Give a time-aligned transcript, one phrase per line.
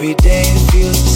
[0.00, 1.09] Every day it feels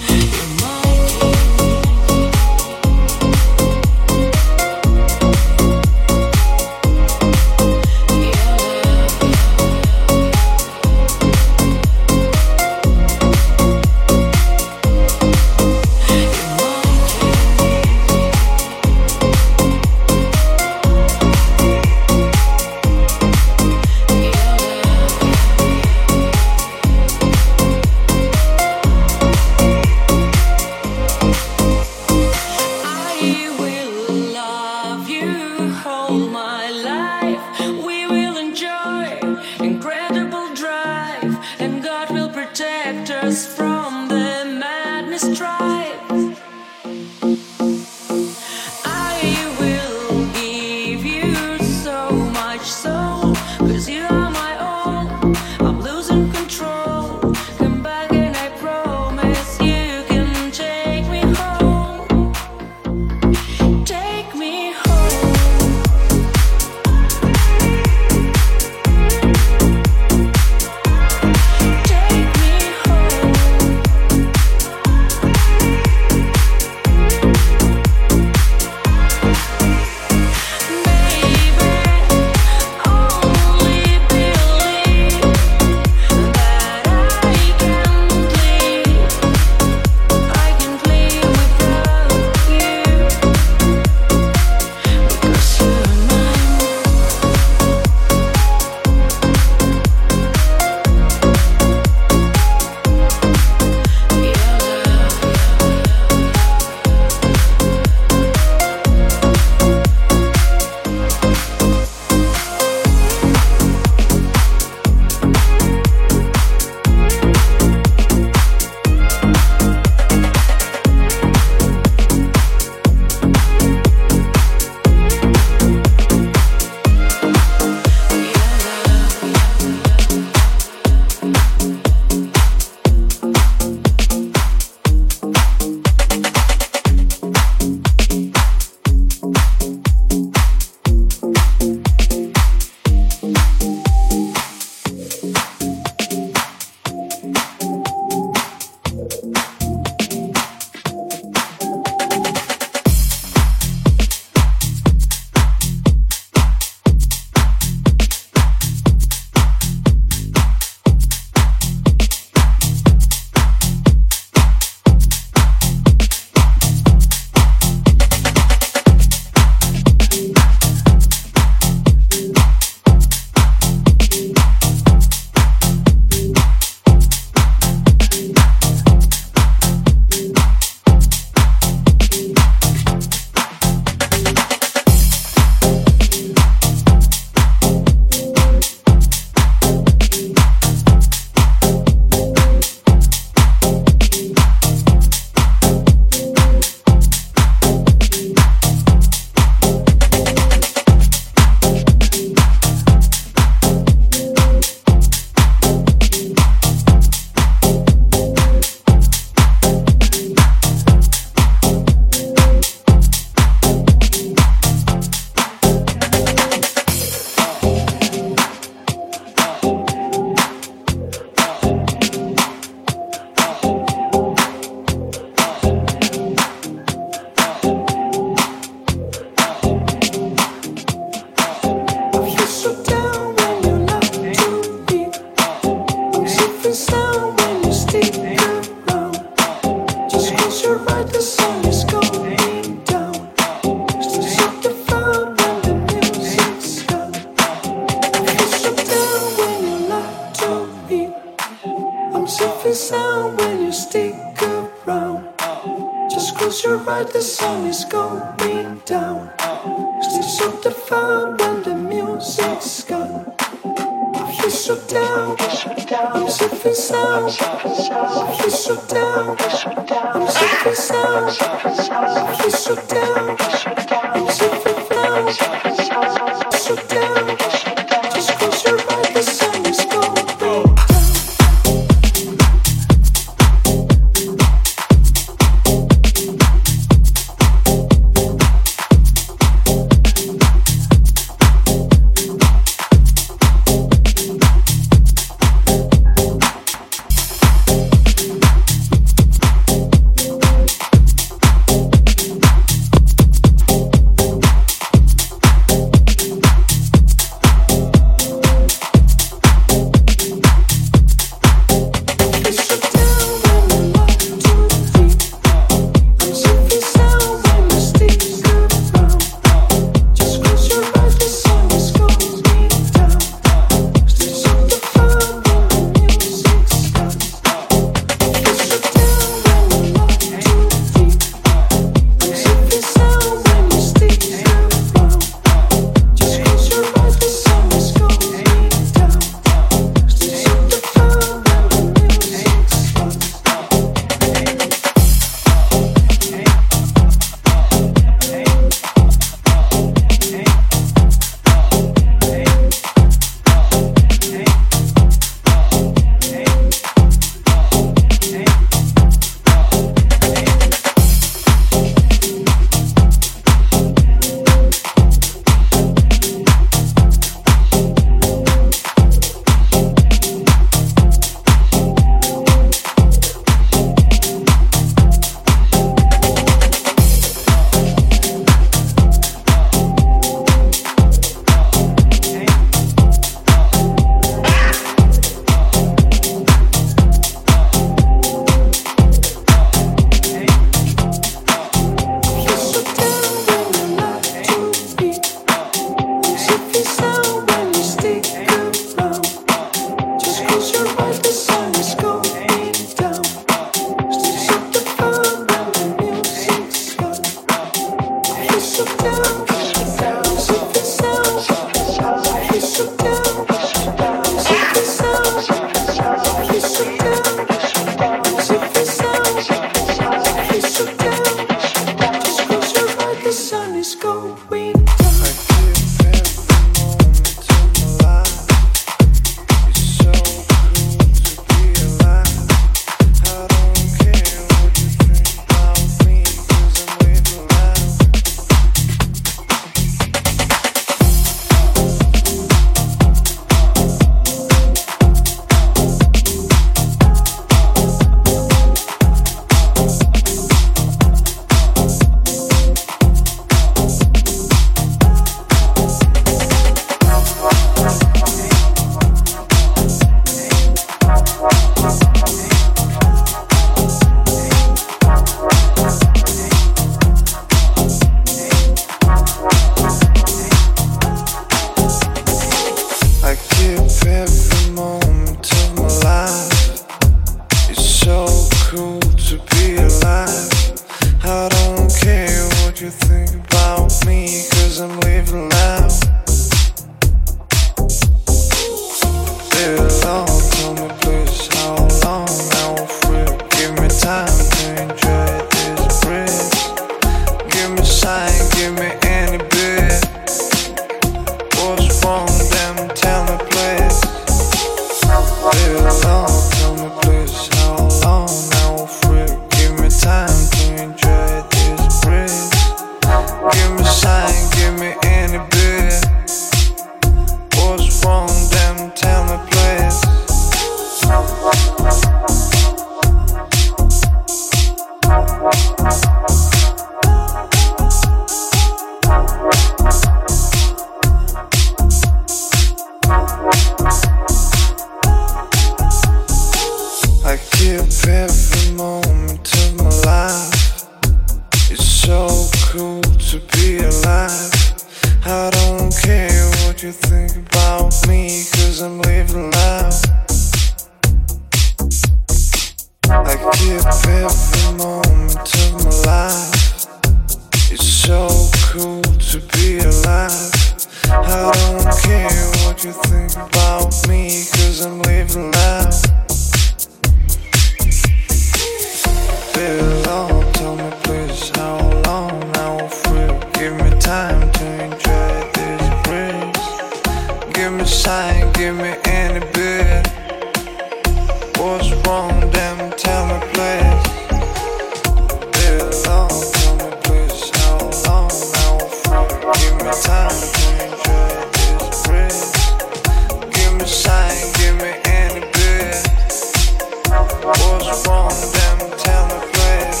[597.84, 600.00] What's wrong, damn, tell me please.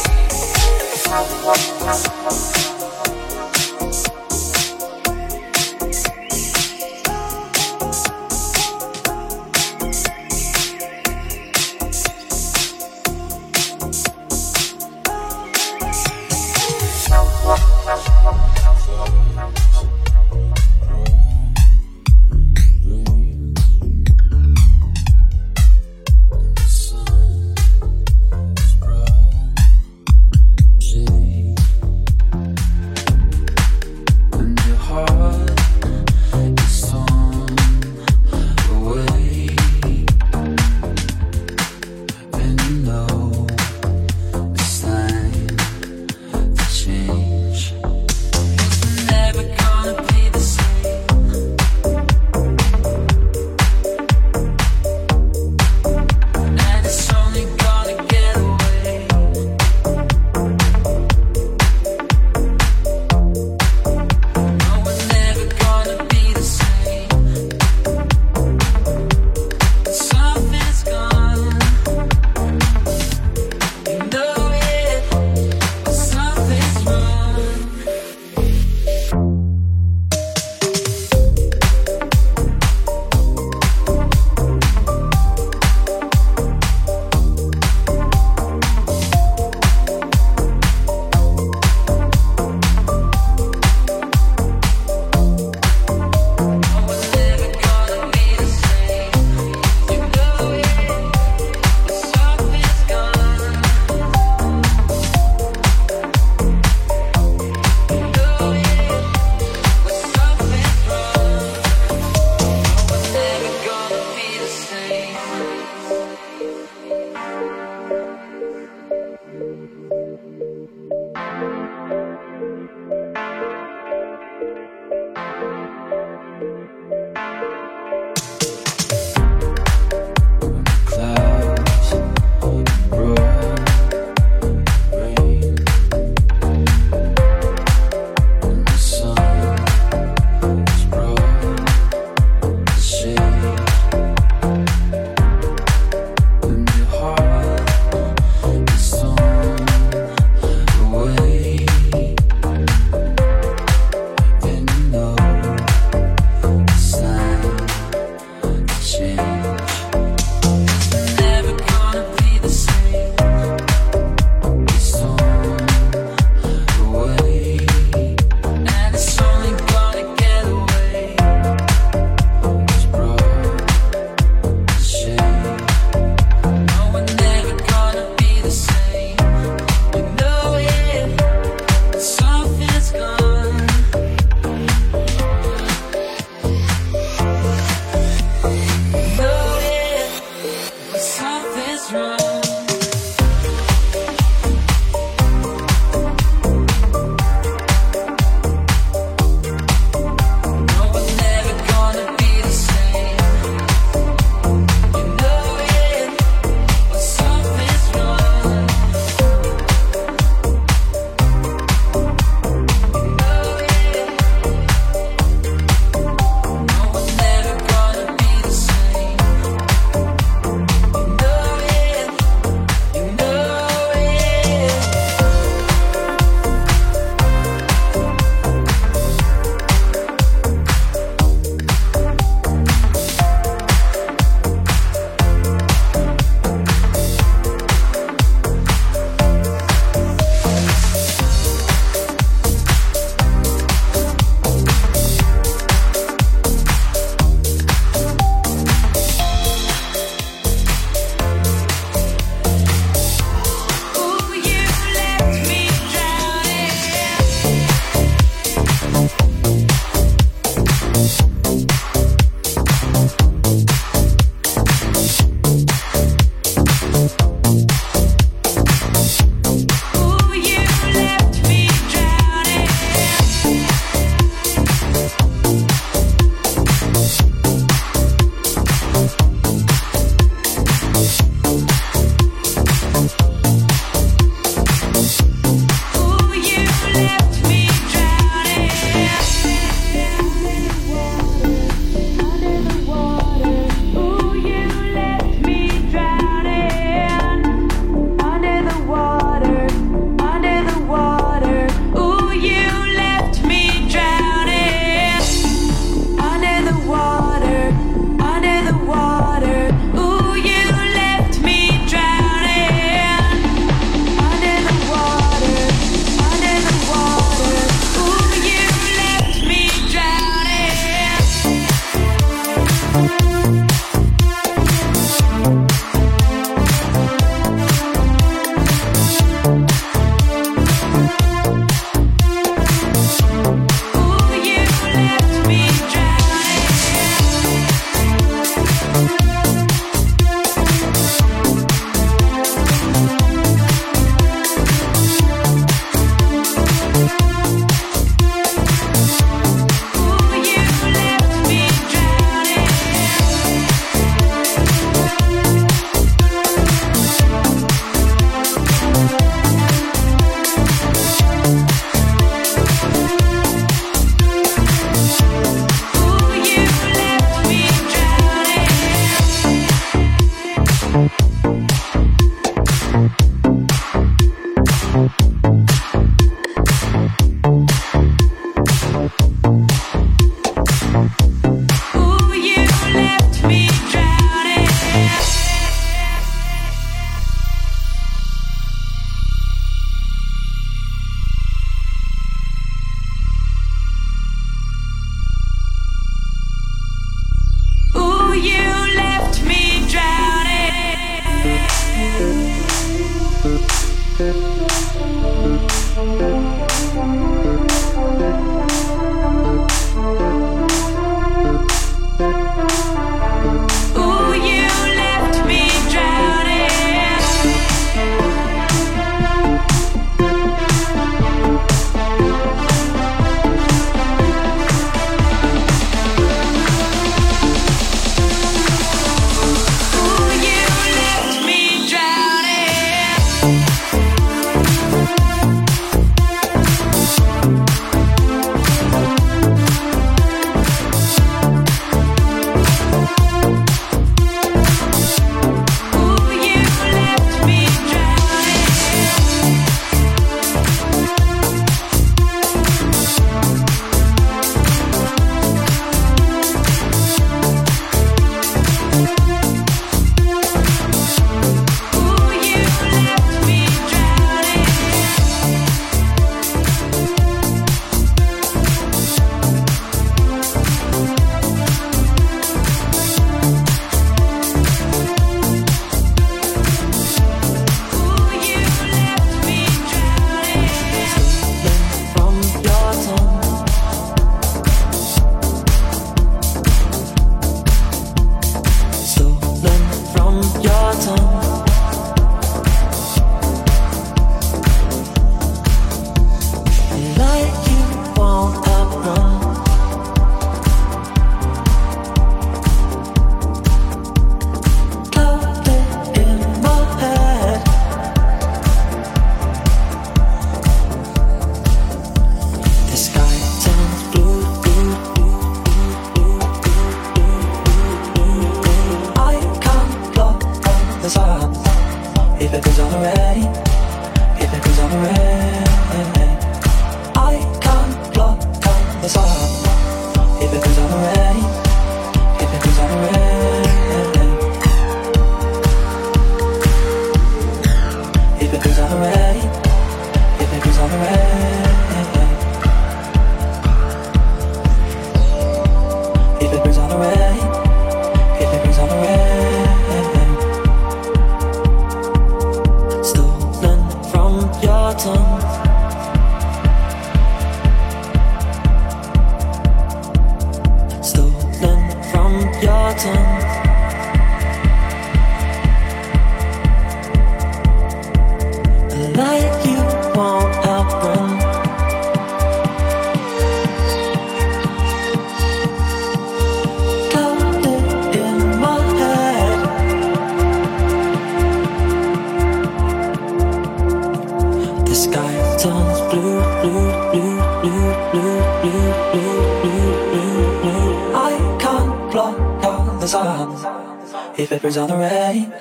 [594.54, 595.52] It brings on the rain.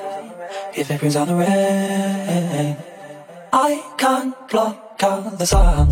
[0.75, 2.77] If it brings on the rain.
[3.51, 5.91] I can't block out the sun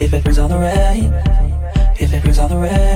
[0.00, 1.12] if it brings on the rain.
[2.00, 2.95] If it brings on the rain.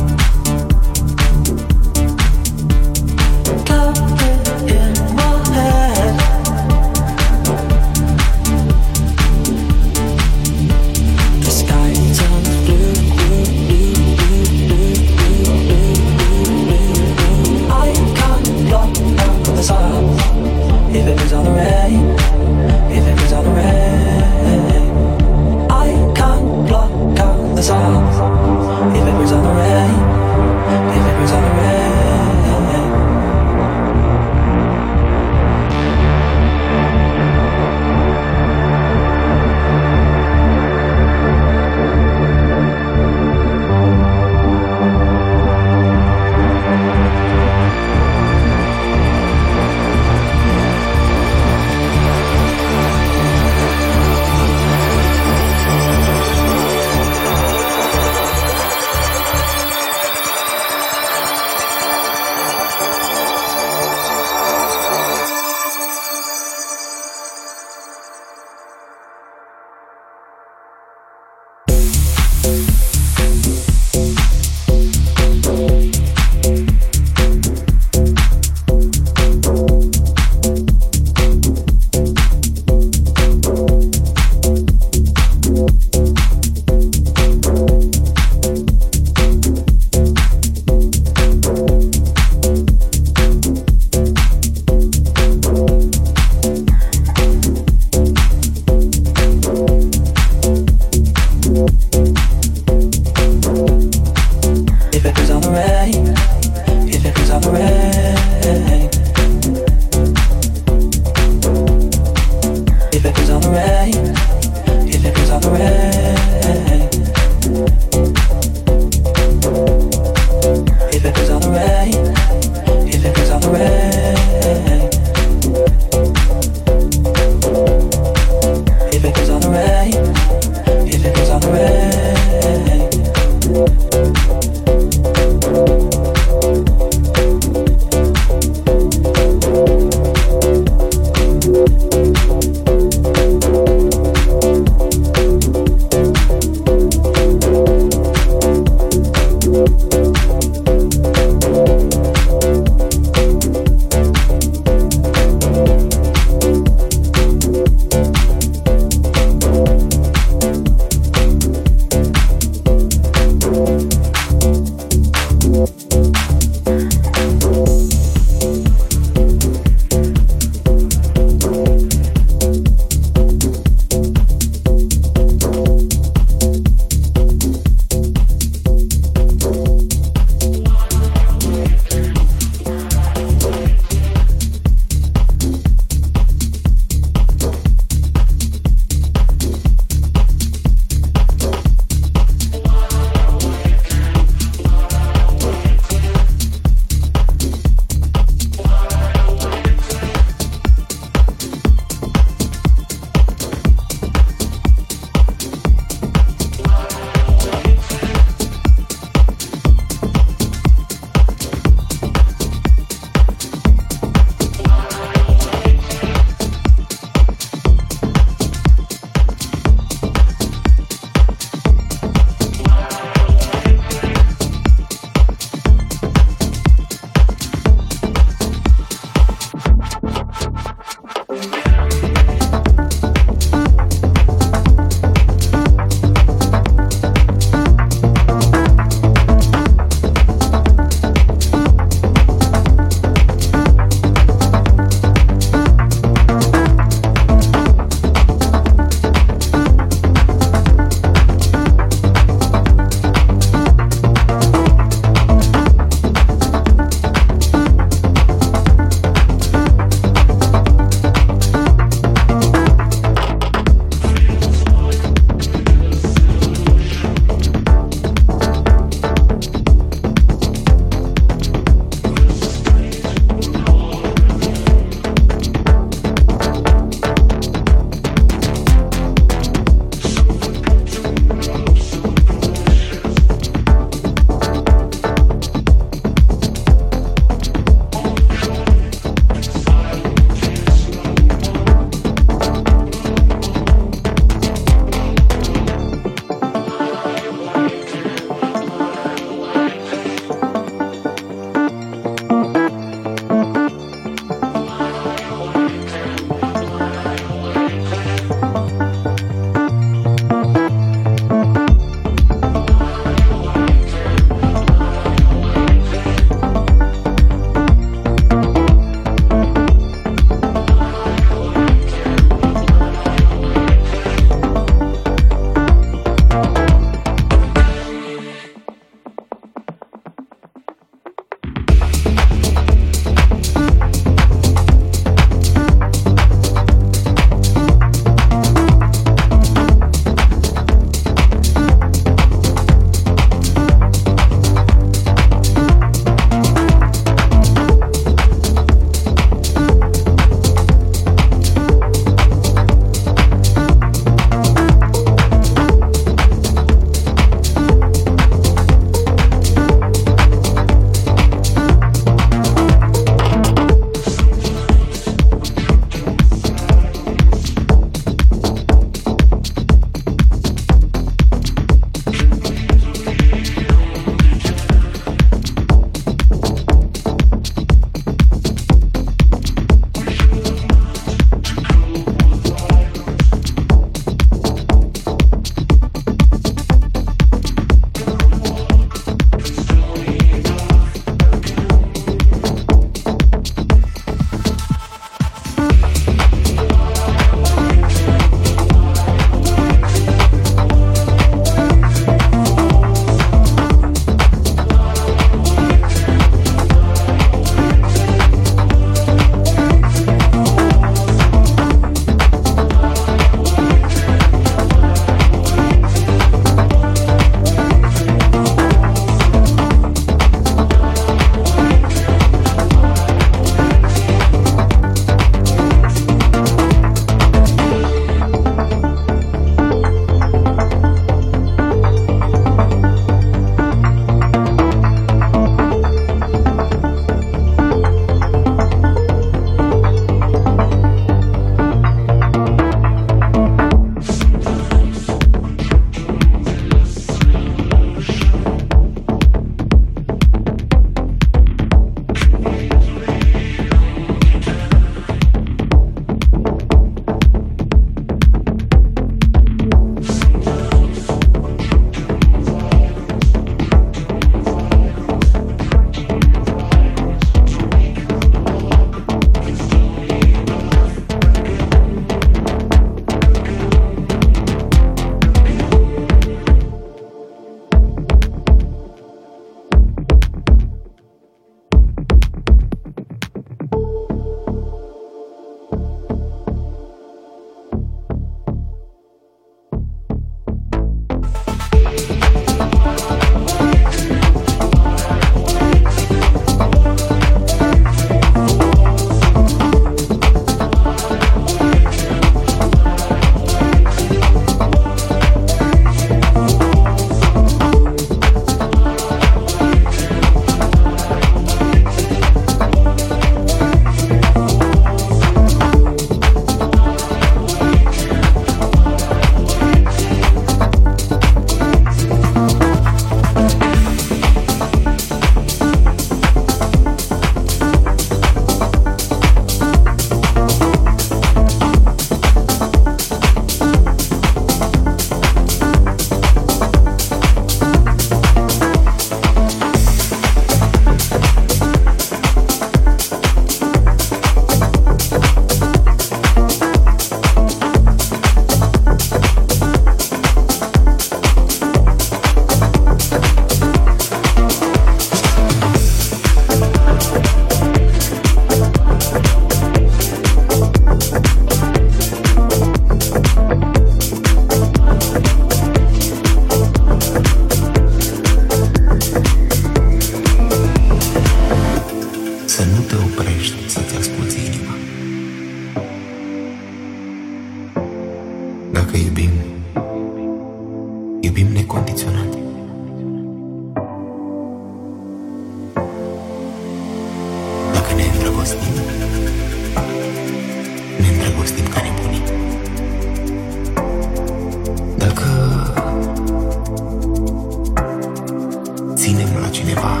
[599.54, 600.00] Cineva,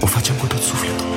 [0.00, 1.07] o facem cu tot sufletul.